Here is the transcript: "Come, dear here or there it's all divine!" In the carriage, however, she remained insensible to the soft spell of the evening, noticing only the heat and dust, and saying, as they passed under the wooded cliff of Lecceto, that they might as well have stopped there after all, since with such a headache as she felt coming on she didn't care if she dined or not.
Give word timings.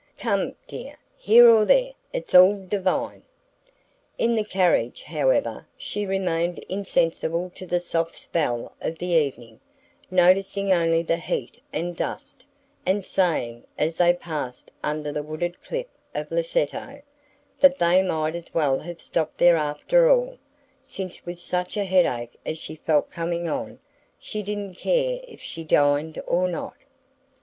"Come, 0.17 0.55
dear 0.67 0.95
here 1.19 1.47
or 1.47 1.63
there 1.63 1.91
it's 2.11 2.33
all 2.33 2.65
divine!" 2.65 3.21
In 4.17 4.33
the 4.33 4.43
carriage, 4.43 5.03
however, 5.03 5.67
she 5.77 6.07
remained 6.07 6.57
insensible 6.67 7.51
to 7.53 7.67
the 7.67 7.79
soft 7.79 8.15
spell 8.15 8.73
of 8.81 8.97
the 8.97 9.09
evening, 9.11 9.59
noticing 10.09 10.71
only 10.73 11.03
the 11.03 11.17
heat 11.17 11.61
and 11.71 11.95
dust, 11.95 12.43
and 12.83 13.05
saying, 13.05 13.63
as 13.77 13.97
they 13.97 14.11
passed 14.11 14.71
under 14.83 15.11
the 15.11 15.21
wooded 15.21 15.61
cliff 15.61 15.85
of 16.15 16.31
Lecceto, 16.31 17.03
that 17.59 17.77
they 17.77 18.01
might 18.01 18.33
as 18.33 18.51
well 18.55 18.79
have 18.79 18.99
stopped 19.01 19.37
there 19.37 19.55
after 19.55 20.09
all, 20.09 20.39
since 20.81 21.23
with 21.27 21.39
such 21.39 21.77
a 21.77 21.83
headache 21.83 22.39
as 22.43 22.57
she 22.57 22.73
felt 22.75 23.11
coming 23.11 23.47
on 23.47 23.77
she 24.17 24.41
didn't 24.41 24.73
care 24.79 25.19
if 25.27 25.41
she 25.41 25.63
dined 25.63 26.19
or 26.25 26.47
not. 26.47 26.77